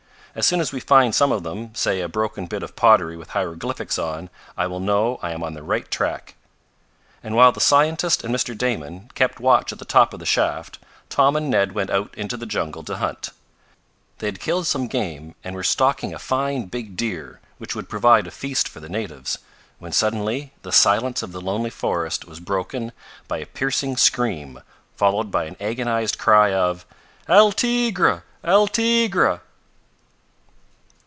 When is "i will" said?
4.55-4.79